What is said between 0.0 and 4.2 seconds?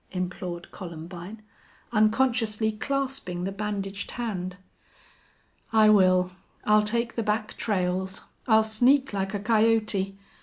implored Columbine, unconsciously clasping the bandaged